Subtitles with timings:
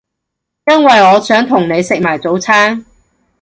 [0.65, 2.83] 因為我想同你食埋早餐